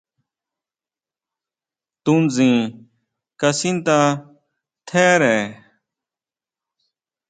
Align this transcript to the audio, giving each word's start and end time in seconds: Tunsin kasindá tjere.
Tunsin 2.03 2.55
kasindá 3.39 3.99
tjere. 4.87 5.35